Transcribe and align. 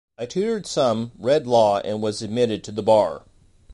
I 0.17 0.25
tutored 0.25 0.65
some, 0.65 1.11
read 1.15 1.45
law, 1.45 1.77
and 1.77 2.01
was 2.01 2.23
admitted 2.23 2.63
to 2.63 2.71
the 2.71 2.81
bar. 2.81 3.21